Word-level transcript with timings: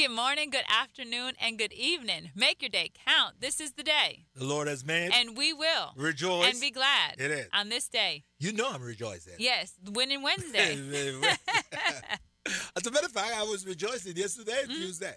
Good 0.00 0.12
morning, 0.12 0.48
good 0.48 0.64
afternoon, 0.66 1.34
and 1.38 1.58
good 1.58 1.74
evening. 1.74 2.30
Make 2.34 2.62
your 2.62 2.70
day 2.70 2.90
count. 3.06 3.34
This 3.42 3.60
is 3.60 3.72
the 3.72 3.82
day. 3.82 4.24
The 4.34 4.46
Lord 4.46 4.66
has 4.66 4.82
made. 4.82 5.10
And 5.12 5.36
we 5.36 5.52
will 5.52 5.92
rejoice 5.94 6.50
and 6.50 6.58
be 6.58 6.70
glad 6.70 7.16
It 7.18 7.30
is. 7.30 7.48
on 7.52 7.68
this 7.68 7.86
day. 7.86 8.24
You 8.38 8.52
know 8.54 8.70
I'm 8.72 8.80
rejoicing. 8.80 9.34
Yes, 9.38 9.74
winning 9.92 10.22
Wednesday. 10.22 10.72
As 12.74 12.86
a 12.86 12.90
matter 12.90 13.04
of 13.04 13.12
fact, 13.12 13.34
I 13.36 13.42
was 13.42 13.66
rejoicing 13.66 14.16
yesterday, 14.16 14.62
Mm-hmm. 14.62 14.72
Tuesday. 14.72 15.16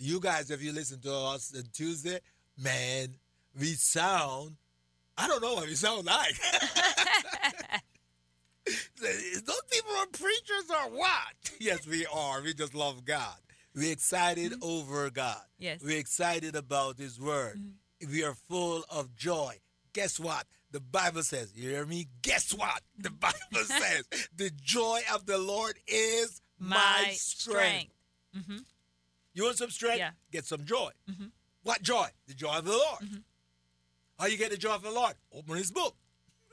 You 0.00 0.18
guys, 0.18 0.50
if 0.50 0.60
you 0.60 0.72
listen 0.72 1.00
to 1.02 1.14
us 1.14 1.54
on 1.56 1.62
Tuesday, 1.72 2.18
man, 2.60 3.14
we 3.56 3.74
sound, 3.74 4.56
I 5.16 5.28
don't 5.28 5.40
know 5.40 5.54
what 5.54 5.68
we 5.68 5.76
sound 5.76 6.04
like. 6.04 6.34
Those 8.66 9.62
people 9.70 9.92
are 10.00 10.06
preachers 10.06 10.68
or 10.68 10.90
what? 10.98 11.52
Yes, 11.60 11.86
we 11.86 12.06
are. 12.06 12.42
We 12.42 12.54
just 12.54 12.74
love 12.74 13.04
God. 13.04 13.36
We're 13.78 13.92
excited 13.92 14.54
over 14.62 15.08
God. 15.10 15.36
Mm-hmm. 15.36 15.62
Yes. 15.64 15.80
We're 15.82 15.98
excited 15.98 16.54
about 16.56 16.98
His 16.98 17.20
Word. 17.20 17.60
We 18.10 18.24
are 18.24 18.34
full 18.48 18.84
of 18.90 19.14
joy. 19.14 19.56
Guess 19.92 20.18
what? 20.20 20.44
The 20.70 20.80
Bible 20.80 21.22
says, 21.22 21.52
you 21.56 21.70
hear 21.70 21.86
me? 21.86 22.08
Guess 22.22 22.52
what? 22.54 22.82
The 22.98 23.10
Bible 23.26 23.36
says, 23.64 24.04
the 24.36 24.50
joy 24.50 25.00
of 25.14 25.24
the 25.26 25.38
Lord 25.38 25.78
is 25.86 26.42
my, 26.58 26.76
My 26.76 27.10
strength. 27.12 27.90
strength. 28.34 28.64
You 29.34 29.44
want 29.44 29.56
some 29.56 29.70
strength? 29.70 29.98
Yeah. 29.98 30.10
Get 30.32 30.44
some 30.44 30.64
joy. 30.64 30.90
Mm-hmm. 31.10 31.26
What 31.62 31.82
joy? 31.82 32.06
The 32.26 32.34
joy 32.34 32.58
of 32.58 32.64
the 32.64 32.72
Lord. 32.72 33.22
How 34.18 34.26
you 34.26 34.36
get 34.36 34.50
the 34.50 34.56
joy 34.56 34.74
of 34.74 34.82
the 34.82 34.90
Lord? 34.90 35.14
Open 35.32 35.56
His 35.56 35.70
book, 35.70 35.94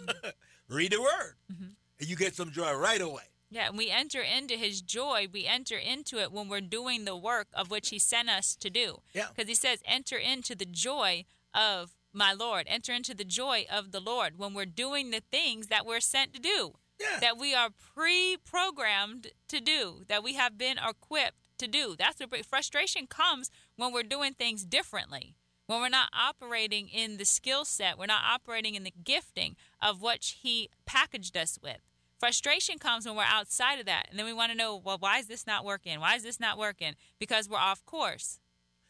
read 0.70 0.92
the 0.92 1.02
Word, 1.02 1.36
Mm-hmm. 1.52 1.66
and 2.00 2.10
you 2.10 2.16
get 2.16 2.36
some 2.36 2.52
joy 2.52 2.74
right 2.76 3.02
away. 3.02 3.24
Yeah, 3.56 3.70
and 3.70 3.78
we 3.78 3.90
enter 3.90 4.20
into 4.22 4.56
his 4.56 4.82
joy. 4.82 5.28
We 5.32 5.46
enter 5.46 5.78
into 5.78 6.20
it 6.20 6.34
when 6.34 6.50
we're 6.50 6.60
doing 6.60 7.06
the 7.06 7.16
work 7.16 7.48
of 7.54 7.72
which 7.72 7.88
he 7.88 8.00
sent 8.00 8.30
us 8.30 8.54
to 8.58 8.70
do. 8.70 8.98
Yeah. 9.14 9.28
Because 9.34 9.48
he 9.48 9.56
says, 9.56 9.80
enter 9.86 10.18
into 10.18 10.56
the 10.56 10.66
joy 10.66 11.24
of 11.54 11.96
my 12.12 12.34
Lord. 12.34 12.66
Enter 12.68 12.92
into 12.92 13.16
the 13.16 13.24
joy 13.24 13.66
of 13.72 13.94
the 13.94 14.02
Lord 14.02 14.38
when 14.38 14.54
we're 14.54 14.66
doing 14.66 15.12
the 15.12 15.22
things 15.32 15.68
that 15.68 15.86
we're 15.86 16.02
sent 16.02 16.34
to 16.34 16.42
do. 16.42 16.74
Yeah. 17.00 17.20
That 17.22 17.38
we 17.38 17.56
are 17.56 17.70
pre 17.70 18.36
programmed 18.44 19.28
to 19.48 19.62
do, 19.62 20.04
that 20.10 20.22
we 20.22 20.34
have 20.34 20.58
been 20.58 20.78
equipped 20.78 21.48
to 21.60 21.68
do. 21.68 21.96
That's 21.98 22.20
where 22.20 22.44
frustration 22.44 23.08
comes 23.08 23.50
when 23.78 23.94
we're 23.94 24.04
doing 24.04 24.34
things 24.34 24.66
differently. 24.66 25.34
When 25.68 25.80
we're 25.80 25.88
not 25.88 26.10
operating 26.14 26.90
in 26.90 27.16
the 27.16 27.26
skill 27.26 27.64
set, 27.64 27.98
we're 27.98 28.06
not 28.06 28.24
operating 28.30 28.76
in 28.76 28.84
the 28.84 28.94
gifting 29.02 29.56
of 29.82 30.02
what 30.02 30.24
he 30.42 30.70
packaged 30.86 31.38
us 31.38 31.58
with. 31.64 31.80
Frustration 32.20 32.78
comes 32.80 33.06
when 33.06 33.16
we're 33.16 33.24
outside 33.24 33.80
of 33.80 33.86
that. 33.86 34.08
And 34.10 34.18
then 34.18 34.26
we 34.26 34.34
want 34.34 34.52
to 34.52 34.58
know, 34.58 34.78
well, 34.78 34.98
why 35.00 35.20
is 35.20 35.28
this 35.28 35.46
not 35.46 35.66
working? 35.66 36.00
Why 36.00 36.16
is 36.16 36.24
this 36.24 36.40
not 36.40 36.58
working? 36.58 36.96
Because 37.20 37.50
we're 37.50 37.58
off 37.58 37.86
course. 37.86 38.40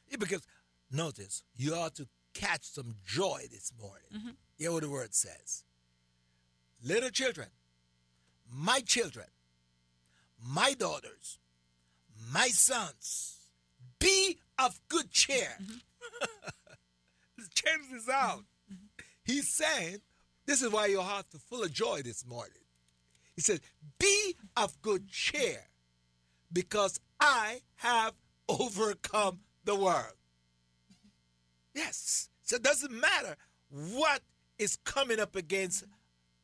Yeah, 0.09 0.17
because 0.17 0.45
notice, 0.91 1.43
you 1.55 1.73
ought 1.73 1.95
to 1.95 2.07
catch 2.33 2.63
some 2.63 2.95
joy 3.05 3.41
this 3.51 3.71
morning. 3.79 4.07
Mm-hmm. 4.15 4.29
Hear 4.57 4.71
what 4.71 4.83
the 4.83 4.89
word 4.89 5.13
says. 5.13 5.63
Little 6.83 7.09
children, 7.09 7.47
my 8.51 8.81
children, 8.81 9.27
my 10.45 10.73
daughters, 10.73 11.39
my 12.31 12.47
sons, 12.49 13.37
be 13.99 14.37
of 14.59 14.79
good 14.87 15.09
cheer. 15.11 15.57
Mm-hmm. 15.61 16.27
Check 17.55 17.79
this 17.91 18.07
out. 18.09 18.43
He's 19.23 19.47
saying, 19.47 20.01
this 20.45 20.61
is 20.61 20.71
why 20.71 20.85
your 20.85 21.01
heart 21.01 21.25
is 21.33 21.41
full 21.41 21.63
of 21.63 21.73
joy 21.73 22.01
this 22.03 22.25
morning. 22.25 22.53
He 23.35 23.41
says, 23.41 23.59
Be 23.99 24.35
of 24.55 24.81
good 24.81 25.07
cheer 25.09 25.59
because 26.51 26.99
I 27.19 27.61
have 27.75 28.13
overcome 28.47 29.39
the 29.65 29.75
world. 29.75 30.13
Yes. 31.73 32.29
So 32.43 32.55
it 32.55 32.63
doesn't 32.63 32.93
matter 32.93 33.35
what 33.69 34.21
is 34.57 34.77
coming 34.77 35.19
up 35.19 35.35
against 35.35 35.83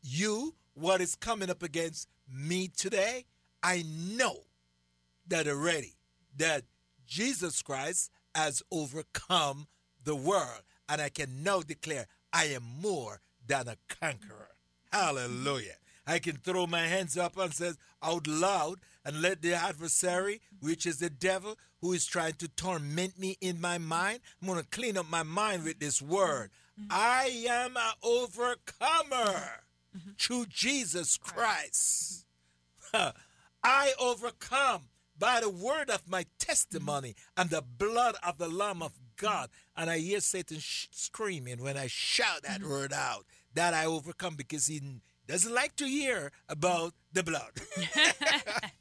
you, 0.02 0.56
what 0.74 1.00
is 1.00 1.16
coming 1.16 1.50
up 1.50 1.64
against 1.64 2.10
me 2.28 2.68
today. 2.68 3.26
I 3.64 3.84
know 4.18 4.40
that 5.28 5.48
already 5.48 5.96
that 6.38 6.64
Jesus 7.08 7.62
Christ 7.62 8.10
has 8.36 8.64
overcome 8.72 9.68
the 10.04 10.16
world. 10.16 10.64
And 10.90 11.02
I 11.02 11.10
can 11.10 11.44
now 11.44 11.62
declare 11.62 12.08
I 12.34 12.46
am 12.46 12.64
more 12.82 13.22
than 13.48 13.68
a 13.68 13.78
conqueror. 13.88 14.50
Hallelujah. 14.92 15.76
I 16.06 16.20
can 16.20 16.38
throw 16.38 16.68
my 16.68 16.88
hands 16.88 17.18
up 17.18 17.38
and 17.38 17.54
says 17.54 17.78
out 18.02 18.28
loud 18.28 18.80
and 19.06 19.22
let 19.22 19.42
the 19.42 19.54
adversary, 19.54 20.42
which 20.60 20.86
is 20.86 21.00
the 21.00 21.10
devil, 21.10 21.58
who 21.82 21.94
is 21.94 22.06
trying 22.06 22.34
to 22.34 22.48
torment 22.48 23.20
me 23.20 23.38
in 23.42 23.60
my 23.60 23.78
mind, 23.78 24.20
I'm 24.42 24.48
going 24.48 24.60
to 24.60 24.70
clean 24.70 24.98
up 24.98 25.10
my 25.10 25.24
mind 25.24 25.64
with 25.64 25.80
this 25.80 26.02
word. 26.02 26.52
Mm-hmm. 26.80 26.88
I 26.92 27.46
am 27.50 27.76
an 27.76 27.94
overcomer 28.04 29.64
mm-hmm. 29.96 30.12
through 30.20 30.46
Jesus 30.50 31.18
Christ. 31.18 32.26
Mm-hmm. 32.94 33.18
I 33.64 33.94
overcome 34.00 34.84
by 35.18 35.40
the 35.40 35.50
word 35.50 35.92
of 35.92 36.10
my 36.10 36.26
testimony 36.40 37.16
and 37.38 37.50
the 37.50 37.62
blood 37.62 38.16
of 38.26 38.40
the 38.40 38.48
Lamb 38.48 38.82
of 38.82 38.94
God. 39.18 39.50
And 39.78 39.90
I 39.90 40.00
hear 40.00 40.20
Satan 40.20 40.58
sh- 40.60 40.88
screaming 40.92 41.62
when 41.62 41.78
I 41.78 41.86
shout 41.88 42.42
that 42.44 42.64
word 42.64 42.92
out 42.92 43.26
that 43.54 43.74
I 43.76 43.86
overcome 43.86 44.36
because 44.36 44.66
he 44.66 44.82
doesn't 45.28 45.54
like 45.54 45.76
to 45.78 45.86
hear 45.86 46.32
about 46.50 46.94
the 47.14 47.24
blood. 47.24 47.52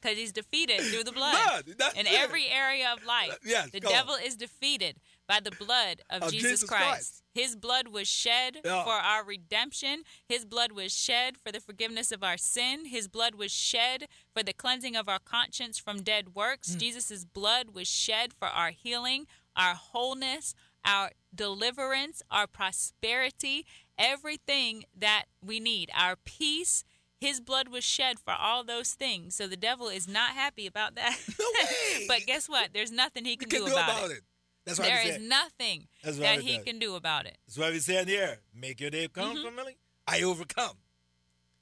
Because 0.00 0.16
he's 0.16 0.32
defeated 0.32 0.80
through 0.80 1.04
the 1.04 1.12
blood. 1.12 1.64
Blood, 1.76 1.96
In 1.96 2.06
it. 2.06 2.12
every 2.12 2.46
area 2.48 2.92
of 2.96 3.04
life. 3.04 3.36
Yes, 3.44 3.70
the 3.70 3.80
come 3.80 3.88
on. 3.92 3.98
devil 3.98 4.14
is 4.14 4.36
defeated 4.36 4.96
by 5.28 5.40
the 5.40 5.50
blood 5.50 6.02
of, 6.08 6.22
Of 6.22 6.30
Jesus, 6.32 6.50
Jesus 6.60 6.68
Christ. 6.70 6.84
Christ. 6.88 7.22
His 7.34 7.56
blood 7.56 7.88
was 7.88 8.06
shed 8.08 8.58
Yeah. 8.64 8.84
for 8.84 8.92
our 8.92 9.24
redemption. 9.24 10.02
His 10.28 10.44
blood 10.44 10.72
was 10.72 10.92
shed 10.96 11.36
for 11.36 11.50
the 11.52 11.60
forgiveness 11.60 12.10
of 12.12 12.22
our 12.22 12.36
sin. 12.38 12.86
His 12.86 13.08
blood 13.08 13.34
was 13.34 13.50
shed 13.52 14.06
for 14.34 14.42
the 14.42 14.52
cleansing 14.54 14.96
of 14.96 15.08
our 15.08 15.18
conscience 15.18 15.78
from 15.78 16.02
dead 16.02 16.34
works. 16.34 16.70
Mm. 16.76 16.78
Jesus' 16.80 17.24
blood 17.24 17.70
was 17.74 17.88
shed 17.88 18.32
for 18.32 18.48
our 18.48 18.70
healing, 18.70 19.26
our 19.56 19.74
wholeness, 19.74 20.54
our 20.84 21.10
deliverance, 21.34 22.22
our 22.30 22.46
prosperity, 22.46 23.66
everything 23.98 24.84
that 24.98 25.24
we 25.44 25.60
need, 25.60 25.90
our 25.96 26.16
peace. 26.16 26.84
His 27.18 27.40
blood 27.40 27.68
was 27.68 27.82
shed 27.82 28.18
for 28.18 28.34
all 28.34 28.62
those 28.62 28.92
things. 28.92 29.34
So 29.34 29.46
the 29.46 29.56
devil 29.56 29.88
is 29.88 30.06
not 30.06 30.32
happy 30.32 30.66
about 30.66 30.96
that. 30.96 31.18
No 31.38 31.46
way. 31.54 32.04
but 32.08 32.26
guess 32.26 32.46
what? 32.46 32.70
There's 32.74 32.92
nothing 32.92 33.24
he 33.24 33.36
can, 33.36 33.48
can 33.48 33.60
do, 33.60 33.66
do 33.66 33.72
about, 33.72 33.90
about 33.90 34.10
it. 34.10 34.18
it. 34.18 34.22
That's 34.66 34.78
what 34.78 34.88
There 34.88 35.06
is 35.06 35.20
nothing 35.20 35.86
That's 36.02 36.18
that 36.18 36.40
he 36.40 36.56
does. 36.56 36.64
can 36.64 36.78
do 36.78 36.96
about 36.96 37.24
it. 37.24 37.38
That's 37.46 37.58
why 37.58 37.70
we 37.70 37.78
saying 37.78 38.08
here, 38.08 38.38
make 38.54 38.80
your 38.80 38.90
day 38.90 39.08
come, 39.08 39.36
mm-hmm. 39.36 39.56
family. 39.56 39.76
I 40.06 40.22
overcome. 40.22 40.76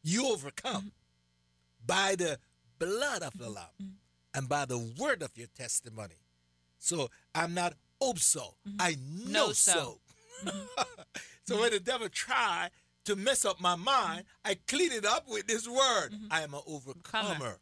You 0.03 0.27
overcome 0.29 0.77
mm-hmm. 0.77 0.89
by 1.87 2.17
the 2.17 2.39
blood 2.79 3.23
of 3.23 3.39
the 3.39 3.45
mm-hmm. 3.45 3.55
Lamb 3.55 3.99
and 4.35 4.49
by 4.49 4.65
the 4.65 4.79
word 4.99 5.23
of 5.23 5.37
your 5.37 5.49
testimony. 5.55 6.17
So 6.79 7.09
I'm 7.35 7.55
not 7.55 7.75
hope 8.01 8.19
so. 8.19 8.55
I 8.79 8.97
know 9.27 9.47
Know 9.47 9.53
so. 9.53 10.01
so. 10.45 10.51
so 11.47 11.61
when 11.61 11.71
the 11.71 11.81
devil 11.81 12.09
tried 12.09 12.71
to 13.05 13.17
mess 13.17 13.45
up 13.45 13.61
my 13.61 13.77
mind, 13.77 14.25
I 14.45 14.57
clean 14.67 14.91
it 14.93 15.05
up 15.05 15.29
with 15.29 15.47
this 15.47 15.69
word. 15.69 16.11
I 16.31 16.43
am 16.43 16.55
an 16.55 16.61
overcomer. 16.67 17.59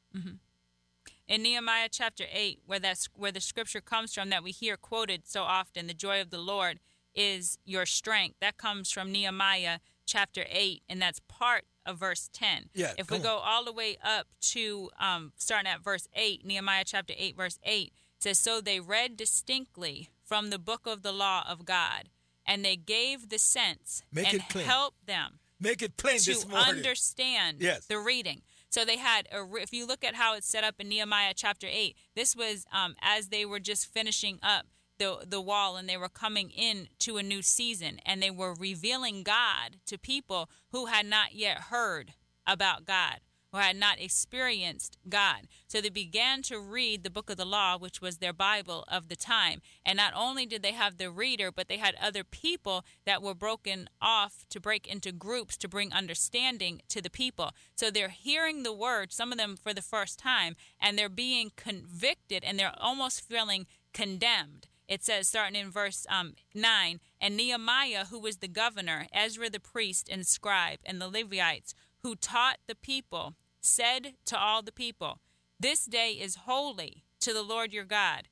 in 1.29 1.43
Nehemiah 1.43 1.89
chapter 1.91 2.25
8 2.33 2.61
where 2.67 2.79
that's 2.79 3.09
where 3.15 3.33
the 3.33 3.41
scripture 3.41 3.81
comes 3.81 4.13
from 4.15 4.31
that 4.31 4.43
we 4.45 4.51
hear 4.51 4.77
quoted 4.77 5.23
so 5.27 5.43
often 5.43 5.87
the 5.87 5.95
joy 5.95 6.21
of 6.21 6.31
the 6.31 6.39
Lord 6.39 6.79
is 7.15 7.59
your 7.65 7.87
strength 7.87 8.37
that 8.41 8.57
comes 8.57 8.91
from 8.91 9.11
Nehemiah 9.13 9.79
chapter 10.05 10.45
8 10.51 10.83
and 10.89 11.01
that's 11.01 11.21
part 11.29 11.65
of 11.87 11.99
verse 11.99 12.29
10 12.33 12.71
Yeah, 12.75 12.93
if 12.99 13.11
we 13.11 13.17
come 13.19 13.25
go 13.25 13.37
all 13.39 13.65
the 13.65 13.73
way 13.73 13.97
up 14.05 14.27
to 14.53 14.91
um, 15.01 15.33
starting 15.37 15.71
at 15.71 15.83
verse 15.83 16.09
8 16.15 16.45
Nehemiah 16.45 16.85
chapter 16.85 17.15
8 17.17 17.37
verse 17.37 17.59
8 17.65 17.93
says 18.19 18.39
so 18.39 18.61
they 18.61 18.79
read 18.81 19.17
distinctly 19.17 20.09
from 20.25 20.51
the 20.51 20.59
book 20.59 20.87
of 20.87 21.03
the 21.03 21.13
law 21.13 21.45
of 21.49 21.65
God 21.65 22.09
and 22.47 22.65
they 22.65 22.77
gave 22.77 23.29
the 23.29 23.39
sense 23.39 24.03
Make 24.13 24.33
and 24.33 24.43
helped 24.43 25.07
them 25.07 25.39
Make 25.61 25.81
it 25.83 25.97
plain 25.97 26.19
to 26.19 26.35
understand 26.55 27.59
Yes. 27.61 27.87
the 27.87 27.99
reading. 27.99 28.43
So 28.69 28.85
they 28.85 28.97
had, 28.97 29.29
a, 29.31 29.45
if 29.57 29.73
you 29.73 29.87
look 29.87 30.03
at 30.03 30.15
how 30.17 30.35
it's 30.35 30.49
set 30.49 30.65
up 30.65 30.77
in 30.81 30.89
Nehemiah 30.89 31.35
chapter 31.37 31.69
8, 31.71 31.95
this 32.17 32.35
was 32.35 32.65
um, 32.73 32.97
as 33.01 33.29
they 33.29 33.45
were 33.45 33.61
just 33.61 33.87
finishing 33.87 34.39
up 34.43 34.67
the 34.99 35.25
the 35.27 35.41
wall 35.41 35.77
and 35.77 35.89
they 35.89 35.97
were 35.97 36.09
coming 36.09 36.51
in 36.51 36.89
to 37.01 37.17
a 37.17 37.23
new 37.23 37.43
season 37.43 37.99
and 38.05 38.23
they 38.23 38.31
were 38.31 38.55
revealing 38.55 39.23
God 39.23 39.79
to 39.87 39.99
people 39.99 40.51
who 40.71 40.87
had 40.87 41.07
not 41.07 41.35
yet 41.35 41.59
heard 41.71 42.13
about 42.47 42.85
God 42.85 43.21
who 43.53 43.59
had 43.59 43.77
not 43.77 44.01
experienced 44.01 44.97
God. 45.09 45.47
So 45.69 45.81
they 45.81 45.91
began 45.91 46.43
to 46.43 46.59
read 46.59 47.03
the 47.03 47.11
book 47.11 47.29
of 47.31 47.37
the 47.37 47.45
law, 47.45 47.77
which 47.79 48.01
was 48.01 48.19
their 48.19 48.33
Bible 48.33 48.85
of 48.89 49.09
the 49.09 49.17
time. 49.17 49.61
And 49.85 49.97
not 49.97 50.15
only 50.17 50.47
did 50.47 50.63
they 50.63 50.73
have 50.73 50.97
the 50.97 51.11
reader, 51.11 51.53
but 51.53 51.69
they 51.69 51.77
had 51.77 51.95
other 52.01 52.25
people 52.25 52.85
that 53.05 53.23
were 53.23 53.35
broken 53.35 53.89
off 54.01 54.47
to 54.51 54.61
break 54.61 54.87
into 54.87 55.13
groups 55.13 55.57
to 55.59 55.69
bring 55.69 55.93
understanding 55.93 56.81
to 56.89 57.03
the 57.03 57.11
people. 57.11 57.51
So 57.77 57.91
they're 57.91 58.09
hearing 58.09 58.63
the 58.63 58.73
word, 58.73 59.13
some 59.13 59.33
of 59.33 59.39
them 59.39 59.57
for 59.57 59.75
the 59.75 59.83
first 59.83 60.19
time, 60.19 60.57
and 60.81 60.99
they're 60.99 61.09
being 61.09 61.53
convicted 61.57 62.45
and 62.45 62.59
they're 62.59 62.75
almost 62.79 63.21
feeling 63.21 63.67
condemned. 63.93 64.67
It 64.89 65.05
says, 65.05 65.29
starting 65.29 65.61
in 65.61 65.71
verse 65.71 66.07
um, 66.11 66.35
9, 66.55 67.01
and 67.21 67.37
Nehemiah, 67.37 68.07
who 68.07 68.19
was 68.19 68.39
the 68.39 68.49
governor, 68.49 69.07
Ezra 69.13 69.49
the 69.49 69.61
priest 69.61 70.09
and 70.11 70.27
scribe, 70.27 70.81
and 70.85 71.01
the 71.01 71.09
Levites, 71.09 71.75
who 72.03 72.17
taught 72.17 72.59
the 72.67 72.75
people, 72.75 73.35
said 73.63 74.15
to 74.27 74.39
all 74.39 74.63
the 74.63 74.73
people, 74.73 75.21
This 75.59 75.85
day 75.85 76.13
is 76.13 76.35
holy 76.47 77.05
to 77.21 77.33
the 77.33 77.43
Lord 77.43 77.73
your 77.73 77.85
God. 77.85 78.29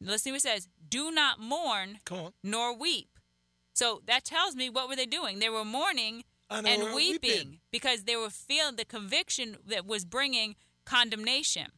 Listen 0.00 0.30
to 0.30 0.32
what 0.32 0.38
it 0.38 0.42
says, 0.42 0.68
Do 0.88 1.10
not 1.10 1.38
mourn 1.38 1.98
nor 2.42 2.76
weep. 2.76 3.18
So 3.72 4.02
that 4.06 4.24
tells 4.24 4.56
me 4.56 4.68
what 4.68 4.88
were 4.88 4.96
they 4.96 5.06
doing? 5.06 5.38
They 5.38 5.48
were 5.48 5.64
mourning 5.64 6.24
and 6.50 6.94
weeping, 6.94 7.20
weeping, 7.22 7.60
because 7.70 8.04
they 8.04 8.16
were 8.16 8.30
feeling 8.30 8.76
the 8.76 8.84
conviction 8.84 9.56
that 9.66 9.86
was 9.86 10.04
bringing 10.04 10.56
condemnation. 10.84 11.68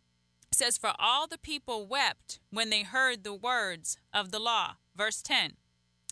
It 0.50 0.56
says, 0.56 0.78
For 0.78 0.92
all 0.98 1.26
the 1.26 1.38
people 1.38 1.86
wept 1.86 2.38
when 2.50 2.70
they 2.70 2.82
heard 2.82 3.22
the 3.22 3.34
words 3.34 3.98
of 4.12 4.30
the 4.30 4.38
law. 4.38 4.76
Verse 4.96 5.20
10. 5.22 5.54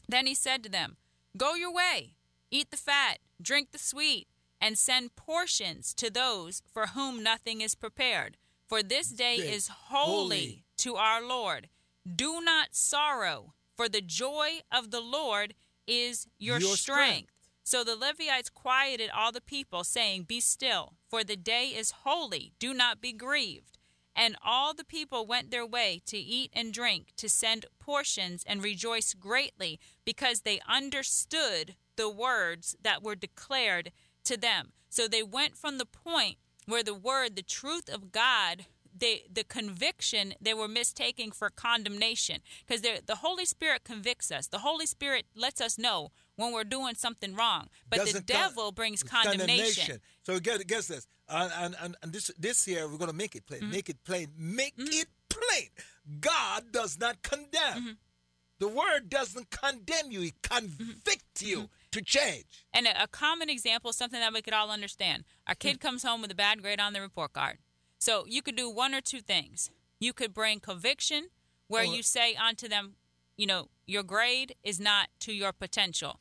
Then 0.08 0.26
he 0.26 0.34
said 0.34 0.62
to 0.64 0.68
them, 0.70 0.96
Go 1.36 1.54
your 1.54 1.72
way, 1.72 2.14
eat 2.50 2.70
the 2.70 2.76
fat, 2.76 3.18
drink 3.40 3.70
the 3.72 3.78
sweet 3.78 4.26
and 4.60 4.78
send 4.78 5.16
portions 5.16 5.94
to 5.94 6.10
those 6.10 6.62
for 6.72 6.88
whom 6.88 7.22
nothing 7.22 7.60
is 7.60 7.74
prepared. 7.74 8.36
For 8.68 8.82
this 8.82 9.08
day 9.10 9.36
is 9.36 9.68
holy, 9.68 10.06
holy, 10.06 10.64
to 10.78 10.96
our 10.96 11.26
Lord. 11.26 11.68
Do 12.06 12.40
not 12.40 12.68
sorrow, 12.76 13.54
for 13.74 13.88
the 13.88 14.00
joy 14.00 14.60
of 14.70 14.90
the 14.90 15.00
Lord 15.00 15.54
is 15.86 16.26
your, 16.38 16.58
your 16.58 16.76
strength. 16.76 16.78
strength. 16.78 17.32
So 17.64 17.84
the 17.84 17.96
Levites 17.96 18.50
quieted 18.50 19.10
all 19.10 19.32
the 19.32 19.40
people, 19.40 19.84
saying, 19.84 20.24
Be 20.24 20.40
still, 20.40 20.94
for 21.08 21.22
the 21.22 21.36
day 21.36 21.66
is 21.66 21.92
holy. 22.04 22.52
Do 22.58 22.74
not 22.74 23.00
be 23.00 23.12
grieved. 23.12 23.78
And 24.14 24.36
all 24.44 24.74
the 24.74 24.84
people 24.84 25.24
went 25.24 25.50
their 25.50 25.66
way 25.66 26.02
to 26.06 26.16
eat 26.16 26.50
and 26.52 26.72
drink, 26.72 27.12
to 27.16 27.28
send 27.28 27.66
portions, 27.78 28.42
and 28.46 28.62
rejoice 28.62 29.14
greatly, 29.14 29.78
because 30.04 30.40
they 30.40 30.60
understood 30.68 31.76
the 31.96 32.10
words 32.10 32.76
that 32.82 33.02
were 33.02 33.14
declared 33.14 33.92
to 34.24 34.36
them. 34.36 34.72
So 34.88 35.06
they 35.06 35.22
went 35.22 35.56
from 35.56 35.78
the 35.78 35.86
point 35.86 36.36
where 36.66 36.82
the 36.82 36.94
word, 36.94 37.36
the 37.36 37.42
truth 37.42 37.88
of 37.88 38.12
God, 38.12 38.66
they, 38.96 39.24
the 39.32 39.44
conviction 39.44 40.34
they 40.40 40.54
were 40.54 40.68
mistaking 40.68 41.30
for 41.30 41.48
condemnation 41.48 42.40
because 42.66 42.82
the 42.82 43.16
Holy 43.16 43.44
Spirit 43.44 43.84
convicts 43.84 44.30
us. 44.30 44.46
The 44.46 44.58
Holy 44.58 44.86
Spirit 44.86 45.26
lets 45.34 45.60
us 45.60 45.78
know 45.78 46.10
when 46.36 46.52
we're 46.52 46.64
doing 46.64 46.94
something 46.94 47.34
wrong, 47.34 47.68
but 47.88 47.98
Doesn't 47.98 48.26
the 48.26 48.32
devil 48.32 48.64
con- 48.64 48.74
brings 48.74 49.02
condemnation. 49.02 49.46
condemnation. 49.46 50.00
So 50.22 50.38
get 50.40 50.66
guess 50.66 50.88
this, 50.88 51.06
uh, 51.28 51.48
and, 51.56 51.76
and, 51.80 51.96
and 52.02 52.12
this 52.12 52.30
this 52.38 52.66
year 52.66 52.88
we're 52.88 52.98
going 52.98 53.10
to 53.10 53.16
make 53.16 53.36
it 53.36 53.46
plain. 53.46 53.60
Mm-hmm. 53.60 53.70
Make 53.70 53.88
it 53.88 54.04
plain. 54.04 54.28
Make 54.36 54.76
mm-hmm. 54.76 54.88
it 54.92 55.08
plain. 55.28 55.68
God 56.20 56.72
does 56.72 56.98
not 56.98 57.22
condemn. 57.22 57.48
Mm-hmm. 57.62 57.90
The 58.58 58.68
word 58.68 59.08
doesn't 59.08 59.50
condemn 59.50 60.10
you; 60.10 60.20
He 60.20 60.34
convicts 60.42 61.42
you. 61.42 61.68
To 61.92 62.02
change. 62.02 62.64
And 62.72 62.86
a, 62.86 63.04
a 63.04 63.08
common 63.08 63.50
example, 63.50 63.92
something 63.92 64.20
that 64.20 64.32
we 64.32 64.42
could 64.42 64.54
all 64.54 64.70
understand. 64.70 65.24
Our 65.46 65.54
kid 65.54 65.74
hmm. 65.74 65.86
comes 65.86 66.02
home 66.02 66.22
with 66.22 66.30
a 66.30 66.36
bad 66.36 66.62
grade 66.62 66.80
on 66.80 66.92
the 66.92 67.00
report 67.00 67.32
card. 67.32 67.58
So 67.98 68.24
you 68.26 68.42
could 68.42 68.56
do 68.56 68.70
one 68.70 68.94
or 68.94 69.00
two 69.00 69.20
things. 69.20 69.70
You 69.98 70.12
could 70.12 70.32
bring 70.32 70.60
conviction, 70.60 71.28
where 71.68 71.84
you 71.84 72.02
say 72.02 72.34
unto 72.34 72.68
them, 72.68 72.94
you 73.36 73.46
know, 73.46 73.68
your 73.86 74.02
grade 74.02 74.54
is 74.64 74.80
not 74.80 75.08
to 75.20 75.32
your 75.32 75.52
potential. 75.52 76.20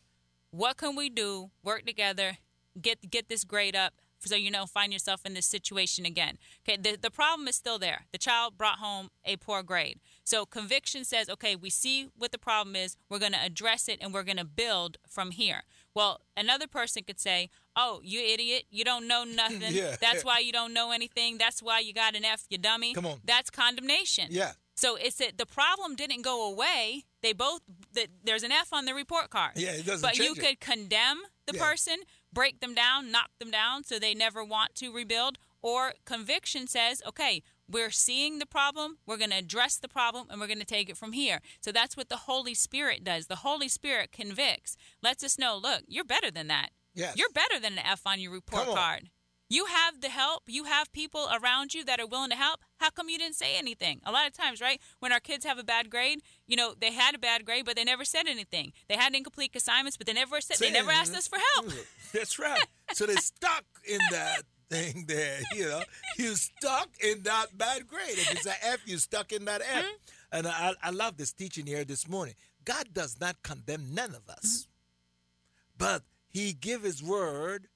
What 0.51 0.77
can 0.77 0.95
we 0.95 1.09
do? 1.09 1.49
Work 1.63 1.85
together, 1.85 2.37
get 2.79 3.09
get 3.09 3.29
this 3.29 3.43
grade 3.43 3.75
up 3.75 3.93
so 4.19 4.35
you 4.35 4.51
don't 4.51 4.69
find 4.69 4.91
yourself 4.91 5.21
in 5.25 5.33
this 5.33 5.45
situation 5.45 6.05
again. 6.05 6.37
Okay, 6.67 6.77
the, 6.77 6.97
the 7.01 7.09
problem 7.09 7.47
is 7.47 7.55
still 7.55 7.79
there. 7.79 8.05
The 8.11 8.17
child 8.17 8.57
brought 8.57 8.79
home 8.79 9.09
a 9.25 9.37
poor 9.37 9.63
grade. 9.63 9.99
So 10.29 10.45
conviction 10.45 11.05
says, 11.05 11.27
okay, 11.27 11.55
we 11.55 11.71
see 11.71 12.09
what 12.15 12.31
the 12.31 12.37
problem 12.37 12.75
is, 12.75 12.95
we're 13.09 13.17
going 13.17 13.31
to 13.31 13.43
address 13.43 13.89
it, 13.89 13.97
and 13.99 14.13
we're 14.13 14.21
going 14.23 14.37
to 14.37 14.45
build 14.45 14.97
from 15.07 15.31
here. 15.31 15.63
Well, 15.95 16.21
another 16.37 16.67
person 16.67 17.01
could 17.01 17.19
say, 17.19 17.49
oh, 17.75 17.99
you 18.03 18.19
idiot, 18.21 18.65
you 18.69 18.83
don't 18.83 19.07
know 19.07 19.23
nothing. 19.27 19.73
yeah. 19.73 19.95
That's 19.99 20.23
why 20.23 20.37
you 20.37 20.51
don't 20.51 20.71
know 20.71 20.91
anything. 20.91 21.39
That's 21.39 21.63
why 21.63 21.79
you 21.79 21.93
got 21.93 22.15
an 22.15 22.23
F, 22.23 22.43
you 22.47 22.59
dummy. 22.59 22.93
Come 22.93 23.07
on. 23.07 23.21
That's 23.25 23.49
condemnation. 23.49 24.27
Yeah. 24.29 24.51
So 24.75 24.97
it's 24.97 25.15
that 25.15 25.39
the 25.39 25.47
problem 25.47 25.95
didn't 25.95 26.21
go 26.21 26.47
away. 26.47 27.05
They 27.23 27.33
both, 27.33 27.61
the, 27.93 28.07
there's 28.23 28.43
an 28.43 28.51
F 28.51 28.71
on 28.71 28.85
the 28.85 28.93
report 28.93 29.31
card. 29.31 29.53
Yeah, 29.55 29.71
it 29.71 29.85
doesn't 29.85 30.07
But 30.07 30.19
you 30.19 30.33
it. 30.33 30.39
could 30.39 30.59
condemn 30.59 31.21
the 31.47 31.57
yeah. 31.57 31.65
person 31.65 31.95
break 32.31 32.59
them 32.59 32.73
down, 32.75 33.11
knock 33.11 33.31
them 33.39 33.51
down 33.51 33.83
so 33.83 33.99
they 33.99 34.13
never 34.13 34.43
want 34.43 34.75
to 34.75 34.91
rebuild. 34.91 35.37
Or 35.61 35.93
conviction 36.05 36.67
says, 36.67 37.01
okay, 37.05 37.41
we're 37.69 37.91
seeing 37.91 38.39
the 38.39 38.45
problem, 38.45 38.97
we're 39.05 39.17
going 39.17 39.29
to 39.29 39.37
address 39.37 39.77
the 39.77 39.87
problem, 39.87 40.27
and 40.29 40.39
we're 40.39 40.47
going 40.47 40.59
to 40.59 40.65
take 40.65 40.89
it 40.89 40.97
from 40.97 41.11
here. 41.11 41.39
So 41.61 41.71
that's 41.71 41.95
what 41.95 42.09
the 42.09 42.17
Holy 42.17 42.53
Spirit 42.53 43.03
does. 43.03 43.27
The 43.27 43.37
Holy 43.37 43.69
Spirit 43.69 44.11
convicts, 44.11 44.75
lets 45.03 45.23
us 45.23 45.37
know, 45.37 45.57
look, 45.61 45.83
you're 45.87 46.03
better 46.03 46.31
than 46.31 46.47
that. 46.47 46.69
Yes. 46.95 47.15
You're 47.15 47.29
better 47.29 47.59
than 47.59 47.73
an 47.73 47.85
F 47.85 48.01
on 48.05 48.19
your 48.19 48.31
report 48.31 48.65
card. 48.67 49.09
You 49.51 49.65
have 49.65 50.01
the 50.01 50.09
help. 50.09 50.43
You 50.47 50.65
have 50.65 50.91
people 50.91 51.27
around 51.33 51.73
you 51.73 51.83
that 51.85 51.99
are 51.99 52.05
willing 52.05 52.29
to 52.29 52.35
help. 52.35 52.59
How 52.77 52.91
come 52.91 53.09
you 53.09 53.17
didn't 53.17 53.35
say 53.35 53.57
anything? 53.57 53.99
A 54.05 54.11
lot 54.11 54.27
of 54.27 54.33
times, 54.33 54.61
right? 54.61 54.79
When 54.99 55.11
our 55.11 55.19
kids 55.19 55.43
have 55.43 55.57
a 55.57 55.63
bad 55.63 55.89
grade, 55.89 56.21
you 56.45 56.55
know, 56.55 56.75
they 56.79 56.93
had 56.93 57.15
a 57.15 57.19
bad 57.19 57.45
grade, 57.45 57.65
but 57.65 57.75
they 57.75 57.83
never 57.83 58.05
said 58.05 58.27
anything. 58.27 58.73
They 58.87 58.95
had 58.95 59.15
incomplete 59.15 59.55
assignments, 59.55 59.97
but 59.97 60.05
they 60.05 60.13
never 60.13 60.39
said. 60.39 60.57
they 60.59 60.71
never 60.71 60.91
asked 60.91 61.15
us 61.15 61.27
for 61.27 61.39
help. 61.55 61.71
That's 62.13 62.37
right. 62.37 62.63
So 62.93 63.07
they're 63.07 63.17
stuck 63.17 63.65
in 63.89 63.99
that 64.11 64.43
thing 64.69 65.05
there. 65.07 65.39
You 65.55 65.65
know, 65.65 65.81
you 66.17 66.35
stuck 66.35 66.89
in 67.03 67.23
that 67.23 67.57
bad 67.57 67.87
grade. 67.87 68.09
If 68.09 68.31
it's 68.31 68.45
an 68.45 68.53
F, 68.61 68.79
you 68.85 68.97
stuck 68.97 69.31
in 69.31 69.45
that 69.45 69.61
F. 69.61 69.83
Mm-hmm. 69.83 69.93
And 70.31 70.47
I, 70.47 70.73
I 70.81 70.91
love 70.91 71.17
this 71.17 71.33
teaching 71.33 71.65
here 71.65 71.83
this 71.83 72.07
morning. 72.07 72.35
God 72.65 72.89
does 72.93 73.19
not 73.19 73.41
condemn 73.41 73.93
none 73.93 74.11
of 74.11 74.29
us, 74.29 74.67
mm-hmm. 74.67 75.77
but 75.77 76.03
He 76.29 76.53
give 76.53 76.83
His 76.83 77.03
word 77.03 77.67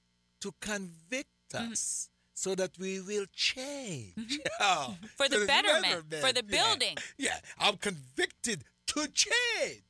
to 0.41 0.53
convict 0.61 1.29
mm-hmm. 1.51 1.71
us. 1.71 2.09
So 2.35 2.55
that 2.55 2.71
we 2.79 2.99
will 2.99 3.27
change 3.31 4.39
oh, 4.59 4.95
for 5.15 5.29
the 5.29 5.45
betterment, 5.45 6.09
betterment, 6.09 6.25
for 6.25 6.33
the 6.33 6.41
building. 6.41 6.97
Yeah, 7.15 7.29
yeah. 7.29 7.39
I'm 7.59 7.77
convicted 7.77 8.63
to 8.87 9.07
change. 9.07 9.83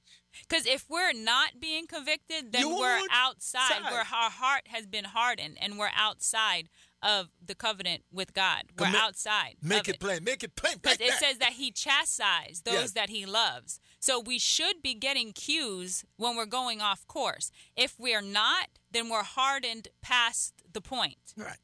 Because 0.47 0.65
if 0.65 0.89
we're 0.89 1.13
not 1.13 1.59
being 1.61 1.87
convicted, 1.87 2.51
then 2.51 2.67
you 2.67 2.77
we're 2.77 2.99
outside, 3.11 3.81
where 3.89 3.99
our 4.01 4.29
heart 4.29 4.63
has 4.67 4.85
been 4.85 5.05
hardened, 5.05 5.57
and 5.61 5.77
we're 5.77 5.91
outside 5.95 6.69
of 7.03 7.27
the 7.45 7.53
covenant 7.53 8.03
with 8.11 8.33
God. 8.33 8.63
We're 8.79 8.87
outside. 8.95 9.55
Make 9.61 9.87
it, 9.87 9.95
it, 9.95 9.99
plain. 9.99 10.23
Make 10.23 10.43
it 10.43 10.55
plain. 10.55 10.75
Because 10.81 10.99
it 10.99 11.13
says 11.13 11.37
that 11.39 11.53
He 11.53 11.71
chastised 11.71 12.65
those 12.65 12.73
yes. 12.73 12.91
that 12.91 13.09
He 13.09 13.25
loves. 13.25 13.79
So 13.99 14.19
we 14.19 14.39
should 14.39 14.81
be 14.81 14.93
getting 14.93 15.33
cues 15.33 16.05
when 16.17 16.35
we're 16.35 16.45
going 16.45 16.81
off 16.81 17.05
course. 17.07 17.51
If 17.75 17.99
we're 17.99 18.21
not, 18.21 18.67
then 18.91 19.09
we're 19.09 19.23
hardened 19.23 19.89
past 20.01 20.53
the 20.71 20.81
point. 20.81 21.33
Right. 21.37 21.57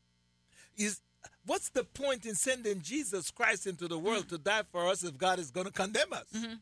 Is 0.78 1.02
what's 1.46 1.70
the 1.70 1.84
point 1.84 2.26
in 2.26 2.36
sending 2.36 2.82
Jesus 2.82 3.32
Christ 3.32 3.66
into 3.66 3.88
the 3.88 3.98
world 3.98 4.28
mm-hmm. 4.28 4.36
to 4.36 4.42
die 4.42 4.64
for 4.72 4.88
us 4.88 5.04
if 5.04 5.18
God 5.18 5.40
is 5.40 5.52
going 5.52 5.68
to 5.68 5.74
condemn 5.74 6.14
us? 6.14 6.28
Mm-hmm. 6.36 6.54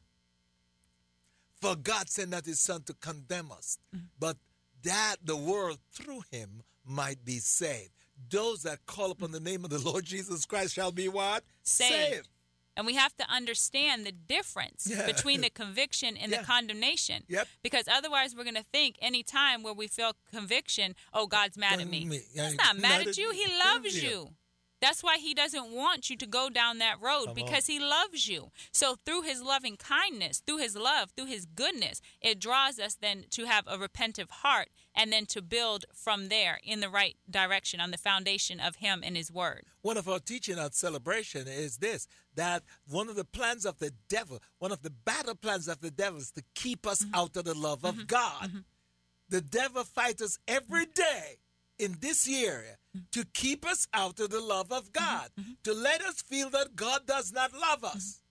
For 1.61 1.75
God 1.75 2.09
sent 2.09 2.29
not 2.29 2.45
his 2.45 2.59
son 2.59 2.83
to 2.83 2.93
condemn 2.93 3.51
us, 3.51 3.79
mm-hmm. 3.95 4.05
but 4.19 4.37
that 4.83 5.17
the 5.23 5.35
world 5.35 5.79
through 5.91 6.21
him 6.31 6.61
might 6.85 7.23
be 7.25 7.39
saved. 7.39 7.91
Those 8.29 8.63
that 8.63 8.85
call 8.85 9.11
upon 9.11 9.31
the 9.31 9.39
name 9.39 9.63
of 9.63 9.69
the 9.69 9.79
Lord 9.79 10.05
Jesus 10.05 10.45
Christ 10.45 10.73
shall 10.73 10.91
be 10.91 11.07
what? 11.07 11.43
Saved. 11.63 11.93
saved. 11.93 12.29
And 12.75 12.85
we 12.85 12.93
have 12.93 13.15
to 13.17 13.25
understand 13.27 14.05
the 14.05 14.11
difference 14.11 14.87
yeah. 14.87 15.07
between 15.07 15.41
the 15.41 15.49
conviction 15.61 16.15
and 16.15 16.31
yeah. 16.31 16.41
the 16.41 16.45
condemnation. 16.45 17.23
Yep. 17.27 17.47
Because 17.63 17.87
otherwise, 17.91 18.35
we're 18.35 18.43
going 18.43 18.55
to 18.55 18.65
think 18.71 18.97
any 19.01 19.23
time 19.23 19.63
where 19.63 19.73
we 19.73 19.87
feel 19.87 20.11
conviction, 20.31 20.93
oh, 21.11 21.25
God's 21.25 21.57
mad 21.57 21.81
at 21.81 21.89
me. 21.89 22.05
me. 22.05 22.21
He's 22.33 22.55
not 22.55 22.77
mad 22.77 23.07
at 23.07 23.17
you. 23.17 23.31
He 23.31 23.45
loves 23.63 24.01
you. 24.01 24.29
That's 24.79 25.03
why 25.03 25.17
he 25.17 25.33
doesn't 25.33 25.71
want 25.71 26.09
you 26.09 26.17
to 26.17 26.27
go 26.27 26.49
down 26.49 26.77
that 26.77 27.01
road 27.01 27.27
Come 27.27 27.33
because 27.33 27.67
on. 27.67 27.73
he 27.73 27.79
loves 27.79 28.27
you. 28.27 28.51
So 28.71 28.95
through 29.05 29.23
his 29.23 29.41
loving 29.41 29.75
kindness, 29.75 30.43
through 30.45 30.57
his 30.57 30.75
love, 30.75 31.11
through 31.15 31.25
his 31.25 31.45
goodness, 31.45 31.99
it 32.21 32.39
draws 32.39 32.79
us 32.79 32.95
then 32.95 33.25
to 33.31 33.45
have 33.45 33.65
a 33.67 33.77
repentive 33.77 34.29
heart 34.29 34.69
and 34.97 35.13
then 35.13 35.27
to 35.27 35.41
build 35.41 35.85
from 35.93 36.27
there 36.27 36.59
in 36.63 36.79
the 36.79 36.89
right 36.89 37.15
direction 37.29 37.79
on 37.79 37.91
the 37.91 37.97
foundation 37.97 38.59
of 38.59 38.77
Him 38.77 39.01
and 39.05 39.15
His 39.15 39.31
Word. 39.31 39.65
One 39.83 39.95
of 39.95 40.09
our 40.09 40.19
teaching 40.19 40.57
at 40.57 40.73
celebration 40.73 41.47
is 41.47 41.77
this 41.77 42.07
that 42.35 42.63
one 42.87 43.07
of 43.07 43.15
the 43.15 43.23
plans 43.23 43.65
of 43.65 43.77
the 43.77 43.91
devil, 44.09 44.41
one 44.59 44.71
of 44.71 44.81
the 44.81 44.89
battle 44.89 45.35
plans 45.35 45.67
of 45.67 45.79
the 45.79 45.91
devil 45.91 46.19
is 46.19 46.31
to 46.31 46.43
keep 46.55 46.85
us 46.87 47.03
mm-hmm. 47.03 47.15
out 47.15 47.37
of 47.37 47.45
the 47.45 47.53
love 47.53 47.85
of 47.85 47.95
mm-hmm. 47.95 48.05
God. 48.05 48.43
Mm-hmm. 48.43 48.57
The 49.29 49.41
devil 49.41 49.83
fights 49.83 50.21
us 50.21 50.39
every 50.47 50.85
day 50.85 51.37
in 51.77 51.97
this 51.99 52.27
year 52.27 52.63
mm-hmm. 52.95 53.05
to 53.11 53.25
keep 53.33 53.65
us 53.65 53.87
out 53.93 54.19
of 54.19 54.31
the 54.31 54.41
love 54.41 54.71
of 54.71 54.91
mm-hmm. 54.91 55.05
God, 55.05 55.29
mm-hmm. 55.39 55.51
to 55.63 55.73
let 55.73 56.01
us 56.01 56.21
feel 56.21 56.49
that 56.49 56.75
God 56.75 57.05
does 57.05 57.31
not 57.31 57.51
love 57.53 57.83
us. 57.83 58.21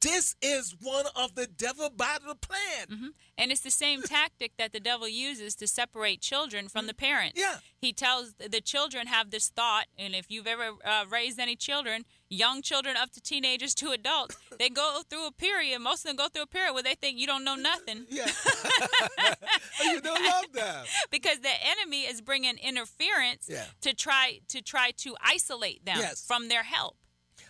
This 0.00 0.36
is 0.40 0.76
one 0.80 1.06
of 1.16 1.34
the 1.34 1.46
devil 1.46 1.90
battle 1.90 2.34
plan. 2.34 2.86
Mm-hmm. 2.90 3.08
And 3.36 3.50
it's 3.50 3.62
the 3.62 3.70
same 3.70 4.02
tactic 4.02 4.52
that 4.56 4.72
the 4.72 4.78
devil 4.80 5.08
uses 5.08 5.56
to 5.56 5.66
separate 5.66 6.20
children 6.20 6.68
from 6.68 6.86
the 6.86 6.94
parents. 6.94 7.38
Yeah. 7.38 7.56
He 7.80 7.92
tells 7.92 8.34
the 8.34 8.60
children 8.60 9.08
have 9.08 9.30
this 9.30 9.48
thought, 9.48 9.86
and 9.98 10.14
if 10.14 10.30
you've 10.30 10.46
ever 10.46 10.70
uh, 10.84 11.04
raised 11.10 11.40
any 11.40 11.56
children, 11.56 12.04
young 12.30 12.62
children 12.62 12.96
up 12.96 13.10
to 13.12 13.20
teenagers 13.20 13.74
to 13.76 13.90
adults, 13.90 14.36
they 14.58 14.68
go 14.68 15.00
through 15.08 15.26
a 15.26 15.32
period, 15.32 15.80
most 15.80 16.04
of 16.04 16.08
them 16.08 16.16
go 16.16 16.28
through 16.28 16.42
a 16.42 16.46
period 16.46 16.74
where 16.74 16.82
they 16.82 16.94
think 16.94 17.18
you 17.18 17.26
don't 17.26 17.44
know 17.44 17.56
nothing. 17.56 18.06
Yeah. 18.08 18.26
you 19.84 20.00
don't 20.00 20.24
love 20.24 20.52
them. 20.52 20.84
because 21.10 21.40
the 21.40 21.54
enemy 21.78 22.02
is 22.02 22.20
bringing 22.20 22.56
interference 22.58 23.48
yeah. 23.48 23.64
to 23.80 23.94
try 23.94 24.40
to 24.48 24.62
try 24.62 24.92
to 24.98 25.16
isolate 25.24 25.84
them 25.84 25.98
yes. 25.98 26.24
from 26.24 26.48
their 26.48 26.62
help. 26.62 26.96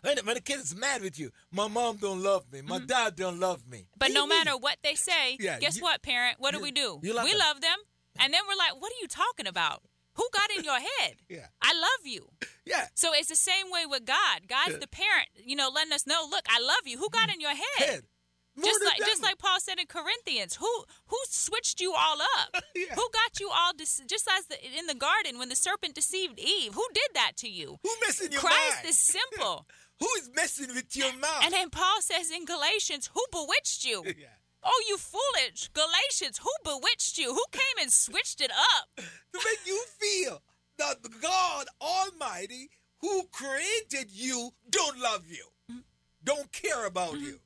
When, 0.03 0.35
the 0.35 0.41
kid 0.41 0.61
is 0.61 0.75
mad 0.75 1.03
with 1.03 1.19
you, 1.19 1.31
my 1.51 1.69
mom 1.69 1.97
don't 1.97 2.23
love 2.23 2.51
me, 2.53 2.61
my 2.63 2.79
mm-hmm. 2.79 2.87
dad 2.87 3.17
don't 3.17 3.41
love 3.41 3.67
me. 3.69 3.87
But 3.99 4.13
no 4.13 4.27
matter 4.27 4.57
what 4.57 4.77
they 4.83 4.95
say, 4.95 5.37
yeah, 5.41 5.59
guess 5.59 5.77
you, 5.77 5.83
what, 5.83 6.03
parent? 6.03 6.37
What 6.39 6.55
do 6.55 6.61
we 6.61 6.71
do? 6.71 6.99
we 7.03 7.13
them. 7.13 7.17
love 7.17 7.61
them, 7.61 7.79
and 8.21 8.33
then 8.33 8.41
we're 8.49 8.57
like, 8.57 8.81
what 8.81 8.93
are 8.93 9.01
you 9.01 9.09
talking 9.09 9.47
about? 9.47 9.83
Who 10.19 10.29
got 10.35 10.51
in 10.59 10.65
your 10.65 10.79
head? 10.79 11.15
yeah. 11.29 11.47
I 11.63 11.73
love 11.75 12.05
you. 12.05 12.29
Yeah. 12.67 12.87
So 12.95 13.13
it's 13.15 13.29
the 13.29 13.37
same 13.37 13.71
way 13.71 13.87
with 13.87 14.05
God. 14.05 14.49
God's 14.49 14.73
yeah. 14.73 14.79
the 14.81 14.89
parent, 14.89 15.29
you 15.37 15.55
know, 15.55 15.71
letting 15.73 15.93
us 15.93 16.07
know, 16.07 16.27
look, 16.29 16.45
I 16.51 16.61
love 16.61 16.87
you. 16.87 16.99
Who 16.99 17.09
got 17.09 17.33
in 17.33 17.41
your 17.41 17.55
head? 17.55 17.79
head. 17.79 18.03
just 18.63 18.85
like 18.85 18.99
just 18.99 19.23
like 19.23 19.39
Paul 19.39 19.61
said 19.61 19.79
in 19.79 19.87
Corinthians, 19.87 20.57
who 20.57 20.85
who 21.07 21.17
switched 21.29 21.81
you 21.81 21.95
all 21.97 22.21
up? 22.21 22.63
yeah. 22.75 22.97
Who 22.97 23.09
got 23.13 23.39
you 23.39 23.49
all 23.55 23.73
de- 23.75 23.85
just 23.85 24.29
as 24.37 24.47
the, 24.47 24.57
in 24.77 24.87
the 24.87 24.97
garden 24.97 25.39
when 25.39 25.49
the 25.51 25.57
serpent 25.57 25.95
deceived 25.95 26.41
Eve? 26.41 26.75
Who 26.75 26.87
did 26.93 27.11
that 27.15 27.33
to 27.37 27.49
you? 27.49 27.79
Who 27.85 27.91
messing 28.05 28.33
your 28.33 28.41
Christ 28.41 28.83
mind? 28.83 28.89
is 28.89 28.99
simple. 28.99 29.67
Who 30.01 30.09
is 30.19 30.31
messing 30.35 30.75
with 30.75 30.97
your 30.97 31.13
mind? 31.13 31.45
And 31.45 31.53
then 31.53 31.71
Paul 31.71 32.01
says 32.01 32.31
in 32.31 32.45
Galatians, 32.45 33.11
who 33.13 33.23
bewitched 33.33 33.85
you? 33.85 34.05
yeah. 34.07 34.27
Oh, 34.63 34.85
you 34.89 34.97
foolish 34.97 35.69
Galatians, 35.73 36.39
who 36.39 36.51
bewitched 36.65 37.19
you? 37.19 37.33
Who 37.33 37.45
came 37.53 37.83
and 37.83 37.93
switched 37.93 38.41
it 38.41 38.51
up? 38.51 38.89
to 38.97 39.05
make 39.35 39.67
you 39.67 39.83
feel 39.99 40.43
that 40.79 40.97
God 41.23 41.67
Almighty, 41.81 42.71
who 43.01 43.25
created 43.33 44.11
you, 44.11 44.51
don't 44.71 44.99
love 45.01 45.25
you, 45.29 45.45
mm-hmm. 45.71 45.81
don't 46.25 46.51
care 46.53 46.87
about 46.87 47.15
mm-hmm. 47.15 47.25
you. 47.25 47.41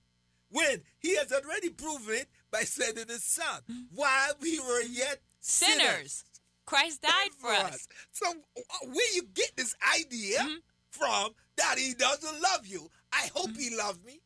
When 0.50 0.82
He 0.98 1.16
has 1.16 1.32
already 1.32 1.70
proven 1.70 2.14
it 2.14 2.28
by 2.50 2.62
sending 2.62 3.08
His 3.08 3.24
Son 3.24 3.60
mm-hmm. 3.70 3.94
while 3.94 4.32
we 4.40 4.58
were 4.60 4.82
yet 4.82 5.20
sinners. 5.40 5.80
sinners. 5.80 6.24
Christ 6.64 7.02
died 7.02 7.32
for 7.38 7.50
us. 7.50 7.88
So, 8.12 8.26
uh, 8.30 8.86
where 8.86 9.14
you 9.14 9.22
get 9.34 9.52
this 9.56 9.74
idea 9.98 10.38
mm-hmm. 10.38 10.54
from 10.90 11.30
that 11.56 11.78
He 11.78 11.94
doesn't 11.94 12.42
love 12.42 12.66
you? 12.66 12.90
I 13.12 13.28
hope 13.34 13.50
mm-hmm. 13.50 13.60
He 13.60 13.76
loved 13.76 14.04
me. 14.04 14.20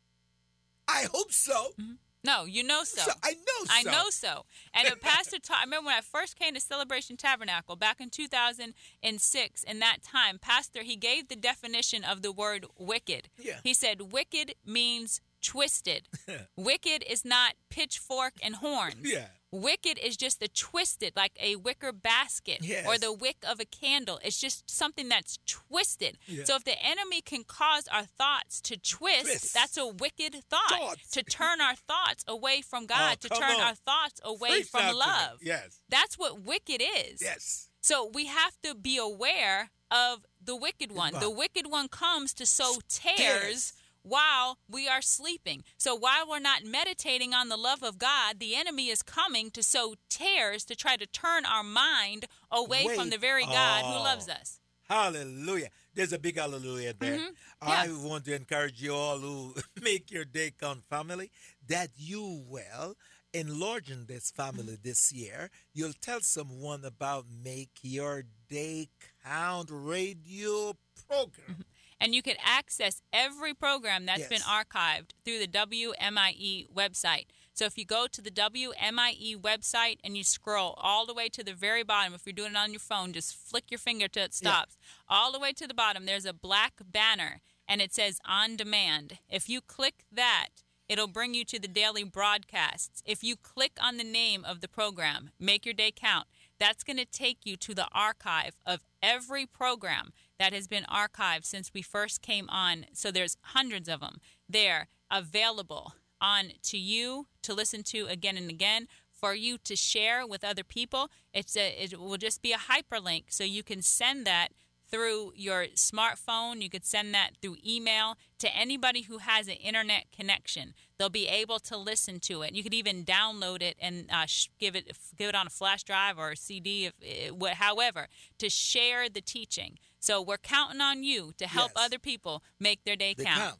I 0.87 1.07
hope 1.11 1.31
so. 1.31 1.71
Mm-hmm. 1.79 1.93
No, 2.23 2.45
you 2.45 2.63
know 2.63 2.83
so. 2.83 3.01
so 3.01 3.11
I 3.23 3.31
know 3.31 3.63
so. 3.63 3.71
I 3.71 3.83
know 3.83 4.09
so. 4.09 4.45
And 4.73 4.87
a 4.89 4.97
pastor 4.97 5.39
taught, 5.39 5.59
I 5.59 5.63
remember 5.63 5.87
when 5.87 5.95
I 5.95 6.01
first 6.01 6.37
came 6.37 6.53
to 6.55 6.59
Celebration 6.59 7.15
Tabernacle 7.15 7.77
back 7.77 8.01
in 8.01 8.09
2006, 8.09 9.63
in 9.63 9.79
that 9.79 9.97
time, 10.03 10.37
pastor, 10.39 10.83
he 10.83 10.97
gave 10.97 11.29
the 11.29 11.37
definition 11.37 12.03
of 12.03 12.23
the 12.23 12.31
word 12.31 12.65
wicked. 12.77 13.29
Yeah. 13.37 13.59
He 13.63 13.73
said, 13.73 14.11
wicked 14.11 14.55
means 14.65 15.21
twisted. 15.41 16.09
wicked 16.57 17.03
is 17.09 17.23
not 17.23 17.53
pitchfork 17.69 18.33
and 18.41 18.55
horns. 18.55 18.97
Yeah. 19.03 19.27
Wicked 19.61 19.99
is 19.99 20.17
just 20.17 20.39
the 20.39 20.47
twisted, 20.47 21.13
like 21.15 21.37
a 21.41 21.55
wicker 21.55 21.91
basket 21.91 22.59
yes. 22.61 22.87
or 22.87 22.97
the 22.97 23.13
wick 23.13 23.37
of 23.47 23.59
a 23.59 23.65
candle. 23.65 24.19
It's 24.23 24.39
just 24.39 24.69
something 24.69 25.09
that's 25.09 25.39
twisted. 25.45 26.17
Yeah. 26.27 26.43
So 26.43 26.55
if 26.55 26.63
the 26.63 26.81
enemy 26.83 27.21
can 27.21 27.43
cause 27.43 27.87
our 27.91 28.03
thoughts 28.03 28.61
to 28.61 28.77
twist, 28.77 29.25
twist. 29.25 29.53
that's 29.53 29.77
a 29.77 29.87
wicked 29.87 30.35
thought. 30.49 30.69
Thoughts. 30.69 31.11
To 31.11 31.23
turn 31.23 31.61
our 31.61 31.75
thoughts 31.75 32.23
away 32.27 32.61
from 32.61 32.83
oh, 32.83 32.87
God, 32.87 33.17
oh, 33.23 33.27
to 33.27 33.29
turn 33.29 33.55
on. 33.55 33.61
our 33.61 33.75
thoughts 33.75 34.21
away 34.23 34.49
Preach 34.49 34.67
from 34.67 34.95
love. 34.95 35.39
Yes. 35.41 35.81
That's 35.89 36.17
what 36.17 36.41
wicked 36.41 36.81
is. 36.81 37.21
Yes. 37.21 37.69
So 37.81 38.11
we 38.13 38.25
have 38.25 38.57
to 38.63 38.75
be 38.75 38.97
aware 38.97 39.71
of 39.91 40.25
the 40.43 40.55
wicked 40.55 40.91
one. 40.91 41.13
The 41.13 41.29
wicked 41.29 41.67
one 41.67 41.87
comes 41.87 42.33
to 42.33 42.45
sow 42.45 42.79
tares 42.89 43.73
while 44.07 44.57
we 44.69 44.87
are 44.87 45.01
sleeping. 45.01 45.63
So 45.77 45.95
while 45.95 46.27
we're 46.29 46.39
not 46.39 46.63
meditating 46.63 47.33
on 47.33 47.49
the 47.49 47.57
love 47.57 47.83
of 47.83 47.97
God, 47.97 48.39
the 48.39 48.55
enemy 48.55 48.87
is 48.87 49.01
coming 49.01 49.51
to 49.51 49.63
sow 49.63 49.95
tares 50.09 50.63
to 50.65 50.75
try 50.75 50.95
to 50.95 51.05
turn 51.05 51.45
our 51.45 51.63
mind 51.63 52.25
away 52.51 52.85
Wait. 52.85 52.97
from 52.97 53.09
the 53.09 53.17
very 53.17 53.45
God 53.45 53.83
oh. 53.85 53.91
who 53.91 54.03
loves 54.03 54.29
us. 54.29 54.59
Hallelujah. 54.89 55.69
There's 55.93 56.13
a 56.13 56.19
big 56.19 56.37
hallelujah 56.37 56.93
there. 56.97 57.17
Mm-hmm. 57.17 57.69
I 57.69 57.89
want 58.07 58.25
to 58.25 58.35
encourage 58.35 58.81
you 58.81 58.93
all 58.93 59.17
who 59.17 59.53
make 59.81 60.11
your 60.11 60.23
day 60.23 60.53
count 60.57 60.83
family 60.89 61.29
that 61.67 61.89
you 61.97 62.43
will 62.47 62.95
enlarging 63.33 64.05
this 64.05 64.31
family 64.31 64.77
this 64.81 65.11
year. 65.11 65.49
You'll 65.73 65.93
tell 66.01 66.21
someone 66.21 66.85
about 66.85 67.25
Make 67.43 67.79
Your 67.81 68.23
Day 68.49 68.89
Count 69.23 69.69
radio 69.71 70.73
program. 71.07 71.51
Mm-hmm. 71.51 71.61
And 71.99 72.13
you 72.13 72.21
can 72.21 72.35
access 72.43 73.01
every 73.11 73.53
program 73.53 74.05
that's 74.05 74.19
yes. 74.19 74.29
been 74.29 74.41
archived 74.41 75.11
through 75.25 75.39
the 75.39 75.47
WMIE 75.47 76.71
website. 76.71 77.25
So 77.53 77.65
if 77.65 77.75
you 77.75 77.85
go 77.85 78.05
to 78.11 78.21
the 78.21 78.29
WMIE 78.29 79.35
website 79.35 79.97
and 80.03 80.15
you 80.15 80.23
scroll 80.23 80.75
all 80.77 81.07
the 81.07 81.13
way 81.13 81.27
to 81.29 81.43
the 81.43 81.53
very 81.53 81.83
bottom, 81.83 82.13
if 82.13 82.21
you're 82.25 82.33
doing 82.33 82.51
it 82.51 82.57
on 82.57 82.71
your 82.71 82.79
phone, 82.79 83.13
just 83.13 83.35
flick 83.35 83.71
your 83.71 83.79
finger 83.79 84.07
till 84.07 84.25
it 84.25 84.35
stops. 84.35 84.77
Yeah. 84.79 85.17
All 85.17 85.31
the 85.31 85.39
way 85.39 85.53
to 85.53 85.67
the 85.67 85.73
bottom, 85.73 86.05
there's 86.05 86.25
a 86.25 86.33
black 86.33 86.73
banner 86.85 87.41
and 87.67 87.81
it 87.81 87.93
says 87.93 88.19
on 88.25 88.55
demand. 88.55 89.17
If 89.27 89.49
you 89.49 89.61
click 89.61 90.05
that, 90.11 90.49
it'll 90.87 91.07
bring 91.07 91.33
you 91.33 91.43
to 91.45 91.59
the 91.59 91.67
daily 91.67 92.03
broadcasts. 92.03 93.01
If 93.05 93.23
you 93.23 93.35
click 93.35 93.77
on 93.81 93.97
the 93.97 94.03
name 94.03 94.45
of 94.45 94.61
the 94.61 94.67
program, 94.67 95.31
Make 95.39 95.65
Your 95.65 95.73
Day 95.73 95.91
Count, 95.95 96.27
that's 96.59 96.83
going 96.83 96.97
to 96.97 97.05
take 97.05 97.39
you 97.43 97.55
to 97.57 97.73
the 97.73 97.87
archive 97.91 98.55
of 98.65 98.83
every 99.01 99.45
program 99.45 100.11
that 100.39 100.53
has 100.53 100.67
been 100.67 100.85
archived 100.85 101.45
since 101.45 101.71
we 101.73 101.81
first 101.81 102.21
came 102.21 102.47
on. 102.49 102.85
So 102.93 103.11
there's 103.11 103.37
hundreds 103.41 103.89
of 103.89 104.01
them 104.01 104.19
there 104.47 104.87
available 105.11 105.93
on 106.19 106.51
to 106.63 106.77
you 106.77 107.27
to 107.43 107.53
listen 107.53 107.83
to 107.83 108.07
again 108.07 108.37
and 108.37 108.49
again 108.49 108.87
for 109.11 109.33
you 109.33 109.57
to 109.59 109.75
share 109.75 110.25
with 110.25 110.43
other 110.43 110.63
people. 110.63 111.09
It's 111.33 111.55
a, 111.57 111.83
it 111.83 111.99
will 111.99 112.17
just 112.17 112.41
be 112.41 112.53
a 112.53 112.57
hyperlink 112.57 113.25
so 113.29 113.43
you 113.43 113.63
can 113.63 113.81
send 113.81 114.25
that 114.25 114.49
through 114.89 115.33
your 115.35 115.65
smartphone. 115.75 116.61
You 116.61 116.69
could 116.69 116.85
send 116.85 117.13
that 117.13 117.31
through 117.41 117.57
email 117.65 118.15
to 118.39 118.55
anybody 118.55 119.01
who 119.01 119.19
has 119.19 119.47
an 119.47 119.55
internet 119.55 120.05
connection. 120.11 120.73
They'll 120.97 121.09
be 121.09 121.27
able 121.27 121.59
to 121.59 121.77
listen 121.77 122.19
to 122.21 122.41
it. 122.41 122.53
You 122.53 122.63
could 122.63 122.73
even 122.73 123.03
download 123.03 123.61
it 123.61 123.77
and 123.79 124.09
uh, 124.11 124.25
sh- 124.25 124.49
give 124.59 124.75
it 124.75 124.97
give 125.17 125.29
it 125.29 125.35
on 125.35 125.47
a 125.47 125.51
flash 125.51 125.83
drive 125.83 126.17
or 126.17 126.31
a 126.31 126.37
CD, 126.37 126.91
if, 127.01 127.33
uh, 127.41 127.55
however, 127.55 128.07
to 128.39 128.49
share 128.49 129.09
the 129.09 129.21
teaching. 129.21 129.77
So 129.99 130.21
we're 130.21 130.37
counting 130.37 130.81
on 130.81 131.03
you 131.03 131.33
to 131.37 131.47
help 131.47 131.71
yes. 131.75 131.85
other 131.85 131.99
people 131.99 132.43
make 132.59 132.83
their 132.83 132.95
day 132.95 133.13
count. 133.13 133.39
count. 133.39 133.59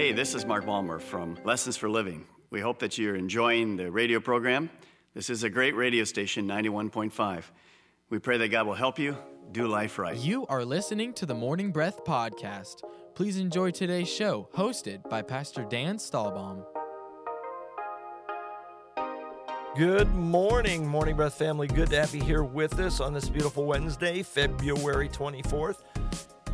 Hey, 0.00 0.12
this 0.12 0.34
is 0.34 0.46
Mark 0.46 0.64
Balmer 0.64 0.98
from 0.98 1.36
Lessons 1.44 1.76
for 1.76 1.86
Living. 1.90 2.24
We 2.48 2.62
hope 2.62 2.78
that 2.78 2.96
you're 2.96 3.16
enjoying 3.16 3.76
the 3.76 3.90
radio 3.90 4.18
program. 4.18 4.70
This 5.12 5.28
is 5.28 5.42
a 5.42 5.50
great 5.50 5.76
radio 5.76 6.04
station, 6.04 6.48
91.5. 6.48 7.42
We 8.08 8.18
pray 8.18 8.38
that 8.38 8.48
God 8.48 8.66
will 8.66 8.72
help 8.72 8.98
you 8.98 9.14
do 9.52 9.66
life 9.66 9.98
right. 9.98 10.16
You 10.16 10.46
are 10.46 10.64
listening 10.64 11.12
to 11.12 11.26
the 11.26 11.34
Morning 11.34 11.70
Breath 11.70 12.02
Podcast. 12.02 12.76
Please 13.14 13.36
enjoy 13.36 13.72
today's 13.72 14.08
show, 14.08 14.48
hosted 14.54 15.06
by 15.10 15.20
Pastor 15.20 15.66
Dan 15.68 15.98
Stahlbaum. 15.98 16.64
Good 19.76 20.14
morning, 20.14 20.86
Morning 20.86 21.14
Breath 21.14 21.34
family. 21.34 21.66
Good 21.66 21.90
to 21.90 22.00
have 22.00 22.14
you 22.14 22.22
here 22.22 22.42
with 22.42 22.80
us 22.80 23.00
on 23.00 23.12
this 23.12 23.28
beautiful 23.28 23.66
Wednesday, 23.66 24.22
February 24.22 25.10
24th. 25.10 25.82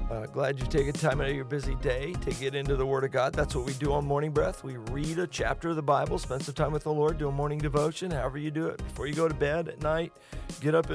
Uh, 0.09 0.25
glad 0.27 0.57
you 0.61 0.65
take 0.67 0.87
a 0.87 0.93
time 0.93 1.21
out 1.21 1.29
of 1.29 1.35
your 1.35 1.45
busy 1.45 1.75
day 1.77 2.13
to 2.21 2.31
get 2.35 2.55
into 2.55 2.77
the 2.77 2.87
Word 2.87 3.03
of 3.03 3.11
God. 3.11 3.33
That's 3.33 3.57
what 3.57 3.67
we 3.67 3.73
do 3.73 3.93
on 3.93 4.07
Morning 4.07 4.31
Breath. 4.31 4.63
We 4.63 4.77
read 4.77 5.19
a 5.19 5.27
chapter 5.27 5.71
of 5.71 5.77
the 5.77 5.83
Bible, 5.83 6.17
spend 6.21 6.43
some 6.43 6.55
time 6.55 6.71
with 6.71 6.85
the 6.85 6.93
Lord, 6.93 7.19
do 7.19 7.27
a 7.27 7.33
morning 7.33 7.59
devotion, 7.59 8.13
however 8.13 8.39
you 8.39 8.53
do 8.53 8.69
it. 8.69 8.77
Before 8.79 9.09
you 9.09 9.15
go 9.15 9.27
to 9.27 9.35
bed 9.35 9.67
at 9.67 9.83
night, 9.83 10.13
get 10.61 10.77
up 10.77 10.85